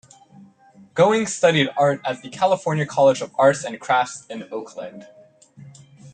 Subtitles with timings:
[0.95, 5.05] Goings studied art at the California College of Arts and Crafts in Oakland.